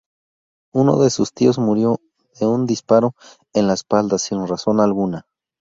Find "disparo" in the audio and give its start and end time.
2.65-3.13